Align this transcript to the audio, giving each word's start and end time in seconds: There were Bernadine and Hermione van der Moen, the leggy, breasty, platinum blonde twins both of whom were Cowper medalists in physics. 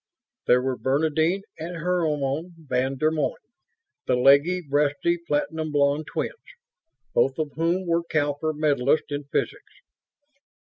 There 0.47 0.63
were 0.63 0.79
Bernadine 0.79 1.43
and 1.59 1.75
Hermione 1.77 2.53
van 2.57 2.97
der 2.97 3.11
Moen, 3.11 3.35
the 4.07 4.15
leggy, 4.15 4.59
breasty, 4.59 5.19
platinum 5.27 5.71
blonde 5.71 6.07
twins 6.07 6.31
both 7.13 7.37
of 7.37 7.51
whom 7.53 7.85
were 7.85 8.03
Cowper 8.05 8.51
medalists 8.51 9.11
in 9.11 9.25
physics. 9.25 9.73